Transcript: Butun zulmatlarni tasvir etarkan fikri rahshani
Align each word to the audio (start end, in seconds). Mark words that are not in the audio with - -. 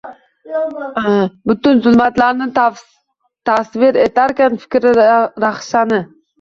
Butun 1.51 1.83
zulmatlarni 1.89 2.49
tasvir 3.49 4.03
etarkan 4.09 4.61
fikri 4.67 4.99
rahshani 5.01 6.05